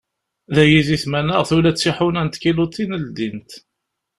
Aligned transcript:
Dagi 0.53 0.81
di 0.87 0.97
tmanaɣt 1.03 1.49
ula 1.55 1.71
d 1.71 1.77
tiḥuna 1.77 2.21
n 2.25 2.29
tkiluḍin 2.29 2.91
ldint. 3.05 3.51